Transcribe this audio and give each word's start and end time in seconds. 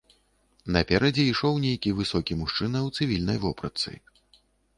Наперадзе 0.77 1.25
ішоў 1.31 1.59
нейкі 1.65 1.93
высокі 1.99 2.39
мужчына 2.41 2.79
ў 2.87 2.95
цывільнай 2.97 3.37
вопратцы. 3.45 3.97